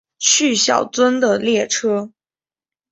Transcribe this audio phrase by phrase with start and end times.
[0.17, 2.11] 去小樽的列车